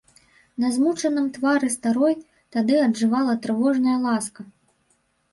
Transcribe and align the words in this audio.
На 0.61 0.69
змучаным 0.75 1.25
твары 1.35 1.67
старой 1.75 2.15
тады 2.55 2.79
аджывала 2.85 3.35
трывожная 3.43 3.97
ласка. 4.07 4.41